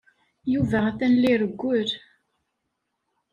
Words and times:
Yuba 0.53 0.77
atan 0.89 1.13
la 1.19 1.27
irewwel. 1.33 1.89